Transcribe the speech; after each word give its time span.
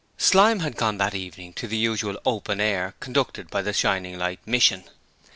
Slyme 0.17 0.61
had 0.61 0.77
gone 0.77 0.97
that 0.97 1.13
evening 1.13 1.53
to 1.53 1.67
the 1.67 1.77
usual 1.77 2.17
'open 2.25 2.59
air' 2.59 2.95
conducted 2.99 3.51
by 3.51 3.61
the 3.61 3.71
Shining 3.71 4.17
Light 4.17 4.39
Mission. 4.47 4.85